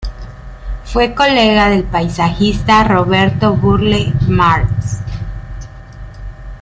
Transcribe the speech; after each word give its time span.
Fue 0.83 1.13
colega 1.13 1.69
del 1.69 1.83
paisajista 1.83 2.83
Roberto 2.83 3.53
Burle 3.55 4.11
Marx. 4.27 5.03